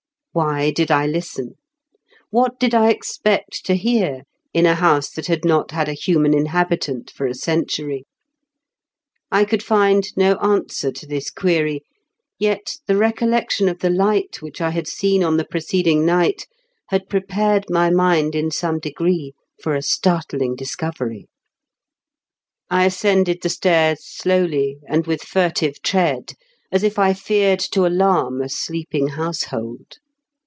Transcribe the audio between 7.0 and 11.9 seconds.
for a century? I could find no answer to this query,